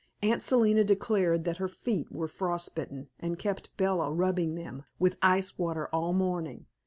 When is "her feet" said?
1.57-2.11